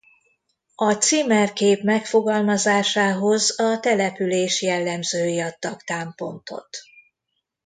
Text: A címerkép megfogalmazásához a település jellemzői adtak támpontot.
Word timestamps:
A 0.75 0.93
címerkép 0.93 1.81
megfogalmazásához 1.83 3.59
a 3.59 3.79
település 3.79 4.61
jellemzői 4.61 5.39
adtak 5.39 5.83
támpontot. 5.83 6.77